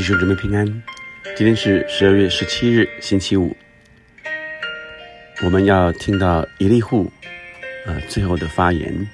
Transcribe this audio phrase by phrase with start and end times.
[0.00, 0.64] 弟兄姊妹平安，
[1.36, 3.54] 今天是十二月十七日，星期五。
[5.42, 7.12] 我们要听到一利户，
[7.84, 9.06] 呃，最后的发言。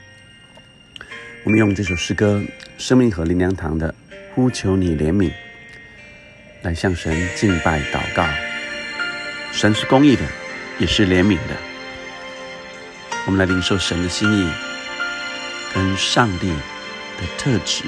[1.42, 2.40] 我们用这首诗歌
[2.78, 3.92] 《生命和灵粮堂》的
[4.32, 5.28] “呼求你怜悯”，
[6.62, 8.24] 来向神敬拜祷告。
[9.50, 10.22] 神是公义的，
[10.78, 11.56] 也是怜悯的。
[13.26, 14.48] 我们来领受神的心意，
[15.74, 17.82] 跟上帝的特质。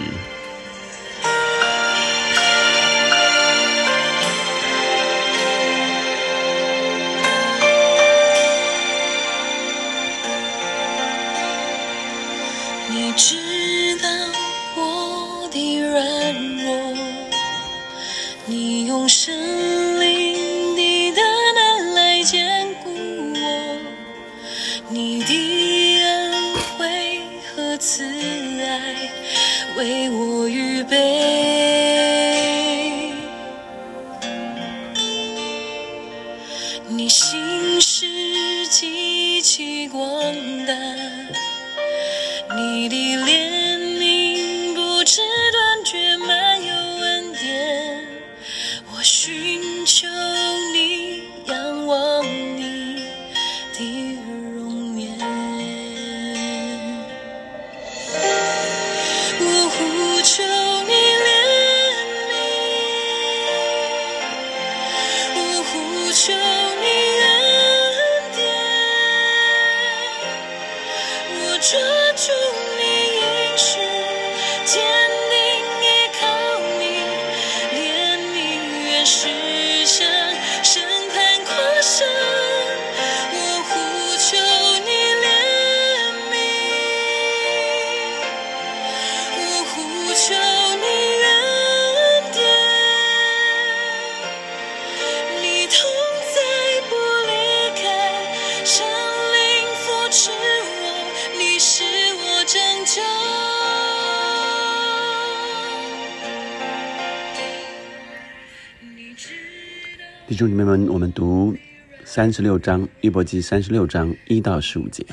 [42.79, 48.07] 你的怜悯不知断绝，满有恩典。
[48.93, 50.07] 我寻求
[50.73, 53.03] 你，仰望你
[53.77, 53.83] 的
[54.55, 55.19] 容颜。
[59.41, 60.45] 我呼求
[60.87, 60.93] 你
[61.27, 61.27] 怜
[62.31, 62.33] 悯，
[65.35, 65.75] 我呼
[66.13, 66.33] 求
[66.81, 66.87] 你
[67.27, 67.27] 恩
[110.39, 111.53] 兄弟妹们，我们读
[112.05, 115.05] 三十六章约伯记三十六章一到十五节。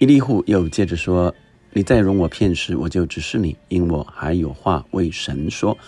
[0.00, 1.32] 伊利户又接着说
[1.72, 5.78] ：“你再容我骗时，我就指示你，因我还有话为神说。”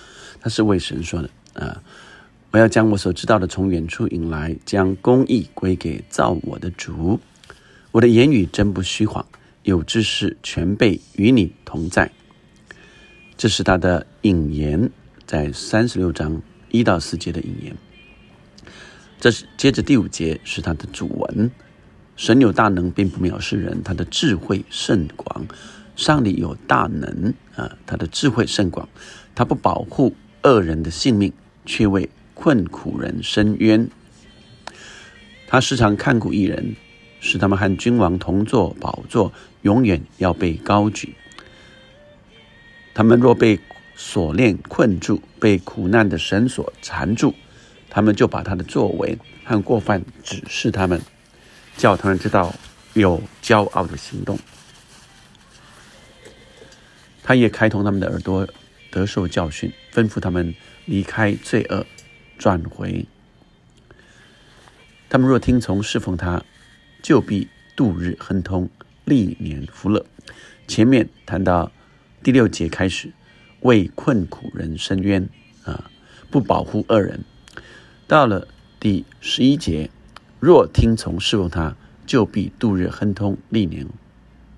[0.40, 1.82] 他是为神说的啊！
[2.52, 7.18] 我要将我所知道的从远处引来，将公义归给造我的主。
[7.90, 9.26] 我的言语真不虚谎，
[9.64, 12.08] 有知识全备与你同在。
[13.36, 14.88] 这是他的引言，
[15.26, 16.40] 在三十六章
[16.70, 17.76] 一到四节的引言。
[19.20, 21.50] 这是接着第五节是他的主文。
[22.16, 25.46] 神有大能，并不藐视人，他的智慧甚广。
[25.94, 28.88] 上帝有大能啊，他的智慧甚广，
[29.34, 31.30] 他不保护恶人的性命，
[31.66, 33.86] 却为困苦人伸冤。
[35.46, 36.74] 他时常看顾一人，
[37.20, 41.14] 使他们和君王同坐宝座，永远要被高举。
[42.94, 43.60] 他们若被
[43.94, 47.34] 锁链困住，被苦难的绳索缠住，
[47.90, 51.02] 他们就把他的作为和过犯指示他们，
[51.76, 52.54] 叫他们知道
[52.94, 54.38] 有骄傲的行动。
[57.22, 58.48] 他也开通他们的耳朵，
[58.90, 60.54] 得受教训，吩咐他们
[60.86, 61.84] 离开罪恶，
[62.38, 63.06] 转回。
[65.08, 66.42] 他们若听从侍奉他，
[67.02, 68.70] 就必度日亨通，
[69.04, 70.06] 历年福乐。
[70.68, 71.72] 前面谈到
[72.22, 73.12] 第六节开始，
[73.60, 75.28] 为困苦人伸冤
[75.64, 75.90] 啊，
[76.30, 77.24] 不保护恶人。
[78.10, 78.48] 到了
[78.80, 79.88] 第十一节，
[80.40, 83.86] 若听从侍奉他，就必度日亨通，历年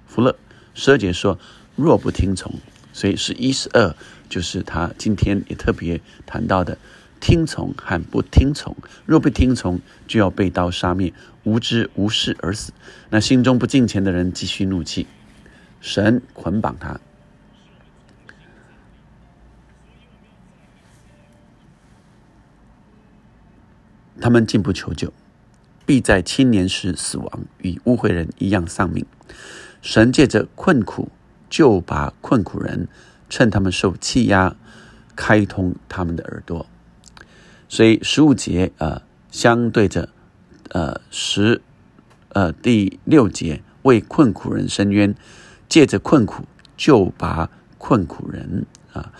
[0.06, 0.34] 福乐。
[0.72, 1.38] 十二节说，
[1.76, 2.54] 若不听从，
[2.94, 3.94] 所以十一十二
[4.30, 6.78] 就是他今天也特别谈到的。
[7.20, 8.74] 听从和不听从，
[9.04, 11.12] 若不听从，就要被刀杀灭，
[11.44, 12.72] 无知无事而死。
[13.10, 15.06] 那心中不敬虔的人，继续怒气，
[15.82, 16.98] 神捆绑他。
[24.22, 25.12] 他们进不求救，
[25.84, 29.04] 必在青年时死亡，与污秽人一样丧命。
[29.82, 31.10] 神借着困苦，
[31.50, 32.86] 救拔困苦人
[33.28, 34.54] 趁他们受欺压，
[35.16, 36.66] 开通他们的耳朵。
[37.68, 40.08] 所以十五节呃，相对着
[40.70, 41.60] 呃十
[42.28, 45.14] 呃第六节为困苦人伸冤，
[45.68, 46.44] 借着困苦
[46.76, 49.12] 救拔困苦人啊。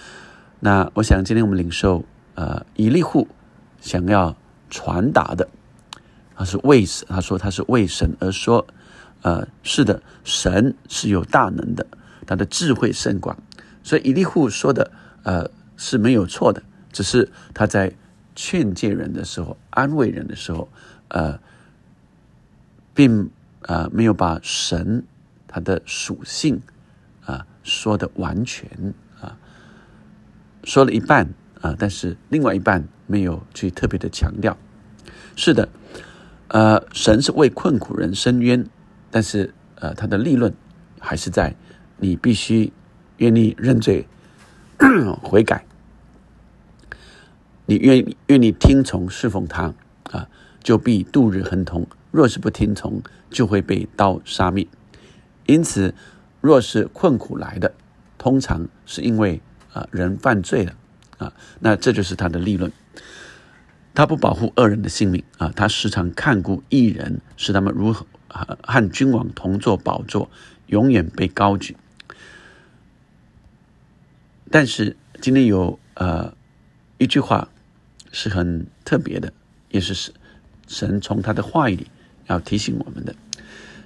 [0.61, 2.05] 那我想今天我们领受
[2.37, 3.27] 呃以利户
[3.81, 4.37] 想要
[4.73, 5.47] 传达的，
[6.35, 8.67] 他是为他说他是为神而说，
[9.21, 11.87] 呃是的，神是有大能的，
[12.27, 13.37] 他的智慧甚广，
[13.83, 14.91] 所以以利户说的
[15.25, 16.63] 呃是没有错的。
[16.91, 17.93] 只是他在
[18.35, 20.69] 劝诫人的时候、安慰人的时候，
[21.09, 21.39] 呃，
[22.95, 23.31] 并
[23.61, 25.05] 呃没有把神
[25.47, 26.61] 他的属性
[27.27, 29.37] 啊说的完全啊，
[30.65, 31.29] 说了一半
[31.61, 34.57] 啊，但是另外一半没有去特别的强调。
[35.37, 35.69] 是的，
[36.49, 38.67] 呃，神是为困苦人伸冤，
[39.11, 40.51] 但是呃，他的立论
[40.99, 41.55] 还是在
[41.99, 42.73] 你必须
[43.19, 44.07] 愿意认罪
[45.23, 45.67] 悔改。
[47.67, 49.75] 你愿愿意听从侍奉他
[50.11, 50.27] 啊，
[50.63, 54.67] 就必度日亨通；若是不听从，就会被刀杀灭。
[55.47, 55.95] 因此，
[56.41, 57.75] 若是困苦来的，
[58.17, 59.41] 通常是因为
[59.73, 60.73] 啊人犯罪了
[61.19, 62.73] 啊，那这就是他的立论。
[63.95, 70.31] 他不保护恶人的性命啊，他时常看顾一人，使他们如何和君王同坐宝座，
[70.67, 71.77] 永远被高举。
[74.51, 76.35] 但是今天有呃
[76.99, 77.49] 一句话。
[78.15, 79.33] 是很特别的，
[79.71, 80.13] 也是神
[80.69, 81.87] 神从他的话语里
[82.27, 83.15] 要提醒我们的。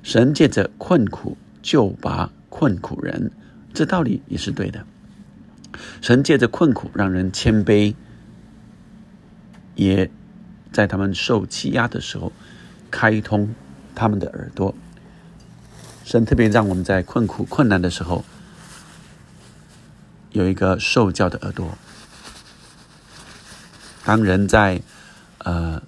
[0.02, 3.30] 神借着困苦救拔困苦人，
[3.72, 4.84] 这道理也是对的。
[6.02, 7.94] 神借着困苦让人谦卑，
[9.76, 10.10] 也
[10.72, 12.32] 在他们受欺压的时候
[12.90, 13.54] 开通
[13.94, 14.74] 他们的耳朵。
[16.04, 18.24] 神特别让我们在困苦困难的时候
[20.30, 21.78] 有一个受教的耳朵。
[24.04, 24.82] 当人在
[25.38, 25.82] 呃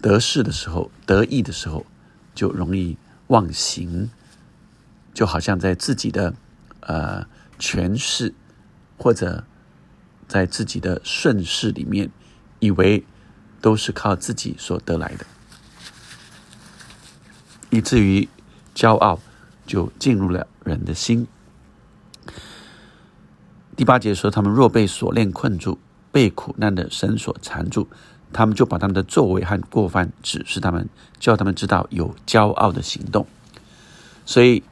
[0.00, 1.84] 得势的时候、得意的时候，
[2.34, 2.96] 就容易
[3.26, 4.10] 忘形，
[5.12, 6.32] 就好像在自己的
[6.80, 7.26] 呃
[7.58, 8.32] 权势
[8.96, 9.44] 或者
[10.26, 12.10] 在自己的顺势里面，
[12.60, 13.04] 以为
[13.60, 15.26] 都是靠自己所得来的，
[17.70, 18.28] 以至于
[18.74, 19.20] 骄傲
[19.66, 21.26] 就进入了人的心。
[23.76, 25.78] 第八节说，他们若被锁链困住。
[26.10, 27.86] 被苦难的绳索缠住，
[28.32, 30.88] 他们就把他们的作为和过犯指示他们，
[31.20, 33.26] 叫他们知道有骄傲的行动。
[34.24, 34.62] 所以，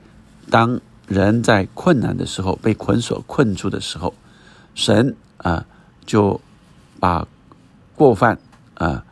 [0.50, 4.14] 当人在困难的时候被捆锁困住的时候，
[4.74, 5.66] 神啊
[6.06, 6.40] 就
[6.98, 7.28] 把
[7.96, 8.38] 过犯
[8.74, 9.04] 啊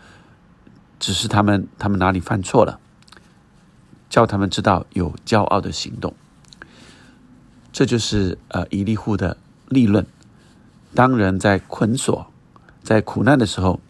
[1.01, 2.79] 指示他们，他们哪里犯错了，
[4.09, 6.15] 叫他们知道有骄傲的行动。
[7.73, 9.37] 这就是呃以利户的
[9.69, 10.07] 立论。
[10.95, 12.31] 当人在捆锁、
[12.85, 13.81] 在苦难的时候，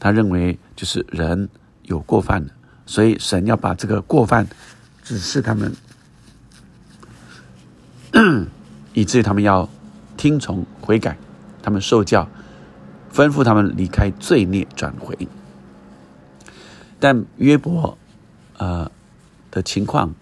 [0.00, 1.48] 他认为就是人
[1.82, 2.48] 有过犯了，
[2.84, 4.48] 所以神要把这个过犯
[5.04, 5.72] 指示他们，
[8.92, 9.68] 以至于他们要
[10.16, 11.16] 听从悔改，
[11.62, 12.28] 他们受教，
[13.18, 15.26] 吩咐他们离开罪孽转回。
[17.00, 17.98] 但约伯，
[18.56, 18.88] 呃
[19.50, 20.14] 的情况，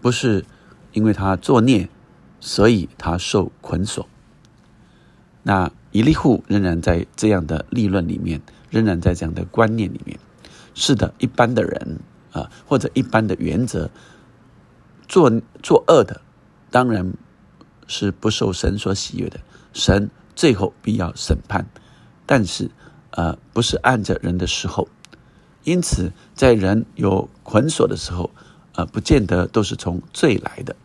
[0.00, 0.44] 不是
[0.92, 1.88] 因为他作孽。
[2.40, 4.08] 所以他受捆锁。
[5.42, 8.40] 那以利户仍然在这样的立论里面，
[8.70, 10.20] 仍然在这样的观念里面。
[10.72, 11.98] 是的，一般的人
[12.30, 13.90] 啊，或者一般的原则，
[15.08, 15.28] 作
[15.64, 16.20] 作恶的，
[16.70, 17.12] 当然
[17.88, 19.40] 是不受神所喜悦的。
[19.72, 20.08] 神
[20.38, 21.66] 最后必要审判，
[22.24, 22.70] 但是
[23.10, 24.86] 呃，不是按着人的时候。
[25.64, 28.30] 因此，在人有捆锁的时候，
[28.74, 30.76] 呃，不见得都是从罪来的。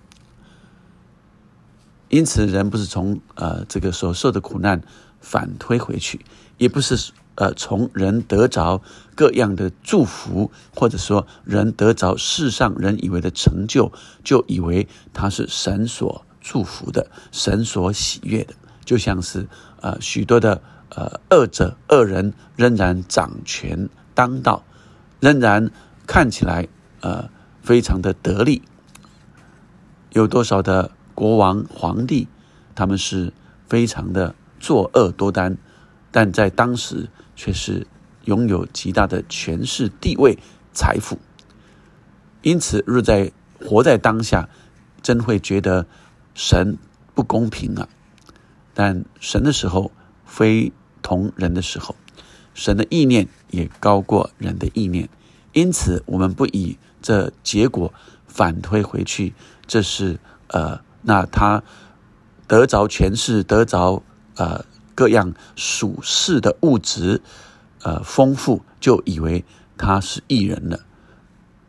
[2.09, 4.81] 因此，人不是从呃这个所受的苦难
[5.21, 6.25] 反推回去，
[6.57, 8.81] 也不是呃从人得着
[9.13, 13.91] 各样的祝福，或者说人得着世上人以为的成就，
[14.23, 18.55] 就以为他是神所祝福的，神所喜悦的。
[18.83, 19.47] 就像是
[19.81, 24.63] 呃许多的呃恶者恶人仍然掌权当道，
[25.19, 25.71] 仍然
[26.05, 26.67] 看起来
[27.01, 27.29] 呃
[27.61, 28.61] 非常的得力，
[30.11, 30.91] 有多少的。
[31.15, 32.27] 国王、皇帝，
[32.73, 33.31] 他们是
[33.69, 35.55] 非常的作恶多端，
[36.09, 37.85] 但在当时却是
[38.25, 40.39] 拥有极大的权势、地位、
[40.73, 41.19] 财富。
[42.41, 43.31] 因此，若在
[43.63, 44.49] 活在当下，
[45.03, 45.85] 真会觉得
[46.33, 46.79] 神
[47.13, 47.87] 不公平啊！
[48.73, 49.91] 但神的时候
[50.25, 51.95] 非同人的时候，
[52.53, 55.09] 神的意念也高过人的意念。
[55.53, 57.93] 因此，我们不以这结果
[58.27, 59.33] 反推回去，
[59.67, 60.81] 这是呃。
[61.05, 61.61] 那他
[62.47, 64.01] 得着权势，得着
[64.37, 64.63] 呃
[64.95, 67.21] 各样属世的物质，
[67.81, 69.43] 呃丰富，就以为
[69.77, 70.79] 他是异人了，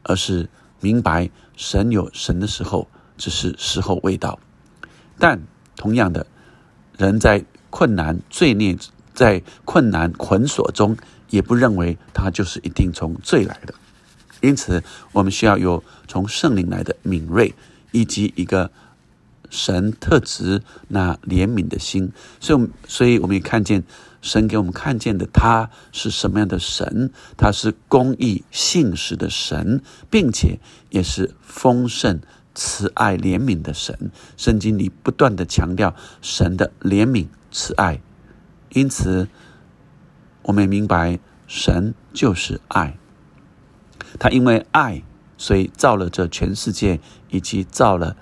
[0.05, 0.49] 而是
[0.81, 4.39] 明白神有神的时候，只是时候未到。
[5.19, 5.43] 但
[5.75, 6.29] 同样的，
[6.97, 8.77] 人在困难、罪孽、
[9.15, 10.97] 在困难捆锁中，
[11.31, 13.75] 也不认为他就是一定从罪来的。
[14.41, 14.83] 因此，
[15.13, 17.55] 我们需要有从圣灵来的敏锐，
[17.93, 18.71] 以及一个。
[19.51, 22.11] 神特质那怜悯的心，
[22.41, 23.85] 所以，所以我们也看见
[24.21, 27.13] 神给我们看见的，他是什么样的神？
[27.37, 30.59] 他是公义信实的神，并且
[30.91, 32.21] 也是丰盛
[32.55, 34.11] 慈爱怜悯的神。
[34.37, 38.01] 圣经里不断的强调神的怜悯慈爱，
[38.71, 39.29] 因此
[40.43, 42.97] 我们明白神就是爱。
[44.19, 45.03] 他因为爱，
[45.37, 48.17] 所以造了这全世界，以及造了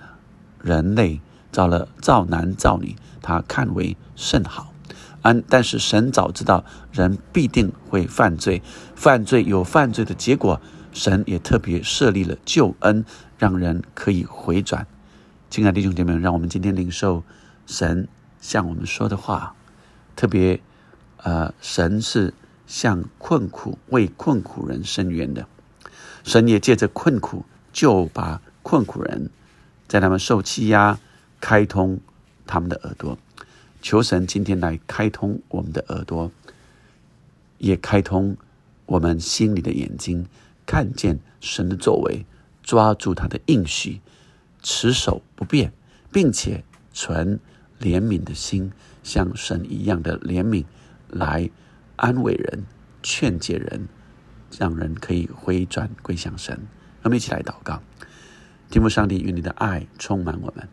[0.61, 1.21] 人类，
[1.51, 4.73] 造了造男造女，他看为甚好。
[5.21, 8.61] 安，但是神早知道人必定会犯罪，
[8.95, 10.59] 犯罪有犯罪的结果，
[10.91, 13.05] 神也特别设立了救恩，
[13.37, 14.85] 让人可以回转。
[15.49, 17.23] 亲爱的弟兄姐妹们，让我们今天领受
[17.65, 18.07] 神
[18.39, 19.55] 向我们说的话，
[20.15, 20.59] 特别，
[21.17, 22.33] 呃，神是
[22.65, 25.47] 向困苦为困苦人伸冤的。
[26.23, 29.29] 神也借着困苦，就把困苦人，
[29.87, 30.97] 在他们受欺压，
[31.39, 31.99] 开通
[32.47, 33.17] 他们的耳朵。
[33.81, 36.31] 求神今天来开通我们的耳朵，
[37.57, 38.37] 也开通
[38.85, 40.25] 我们心里的眼睛，
[40.65, 42.25] 看见神的作为，
[42.63, 44.01] 抓住他的应许，
[44.63, 45.71] 持守不变，
[46.11, 47.39] 并且存
[47.79, 48.71] 怜悯的心，
[49.03, 50.65] 像神一样的怜悯，
[51.09, 51.49] 来
[51.97, 52.63] 安慰人，
[53.03, 53.87] 劝解人。
[54.59, 56.67] 让人可以回转归向神，
[57.01, 57.81] 我们一起来祷告，
[58.69, 60.69] 天父上帝，与你的爱充满我们。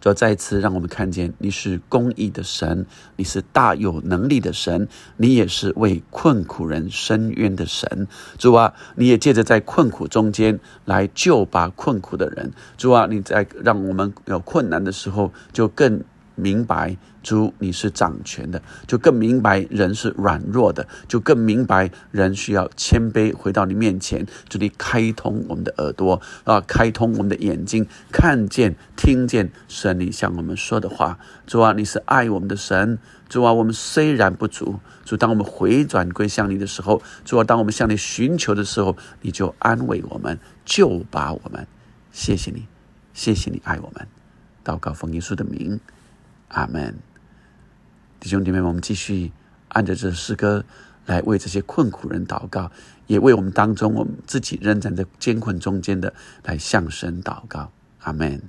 [0.00, 8.08] 主要再次让我们看见你是公义的神，你是大有能力的神，你也是为困苦人伸冤的神。
[8.38, 12.52] 主啊，你也借着在困苦中间来救拔困苦的人。
[12.76, 16.02] 主啊，你在让我们有困难的时候就更。
[16.40, 24.26] 明白主你是掌权的，就更明白人是软弱的，就更明白人需要谦卑回到你面前。
[24.48, 31.18] 主你开通我们的耳朵啊，开通我们的眼睛，看见、听见神你向我们说的话。
[31.46, 32.98] 主啊，你是爱我们的神。
[33.28, 41.66] 主啊，我们虽然不足，主当我们回转归向你的时候，主啊，当我们向你寻求的时候，你就安慰我们，救拔我们。
[42.10, 42.66] 谢谢你，
[43.14, 44.08] 谢谢你爱我们。
[44.64, 45.78] 祷告奉耶稣的名。
[46.50, 46.98] 阿门，
[48.20, 49.32] 弟兄姐妹，我们继续
[49.68, 50.64] 按着这诗歌
[51.06, 52.70] 来为这些困苦人祷告，
[53.06, 56.12] 也为我们当中我们自己仍然在艰困中间的
[56.44, 57.70] 来向神祷告。
[58.00, 58.42] 阿门。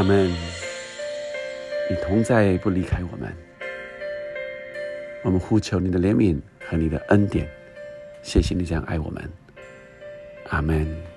[0.00, 0.30] 阿门。
[1.90, 3.30] 你同在，不离开我们。
[5.22, 7.46] 我们呼求你的怜悯和你的恩典。
[8.22, 9.22] 谢谢你这样爱我们。
[10.48, 11.09] 阿门。